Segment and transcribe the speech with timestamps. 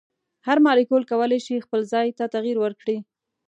[0.47, 2.97] هر مالیکول کولی شي خپل ځای ته تغیر ورکړي.